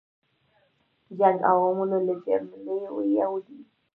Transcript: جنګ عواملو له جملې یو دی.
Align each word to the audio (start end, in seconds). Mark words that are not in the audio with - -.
جنګ 1.17 1.39
عواملو 1.49 1.99
له 2.07 2.13
جملې 2.25 2.75
یو 3.19 3.33
دی. 3.45 3.59